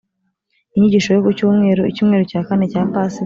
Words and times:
inyigisho 0.75 1.09
yo 1.11 1.21
ku 1.25 1.29
cyumweru, 1.37 1.81
icyumweru 1.91 2.23
cya 2.31 2.41
kane 2.47 2.65
cya 2.71 2.81
pasika 2.91 3.19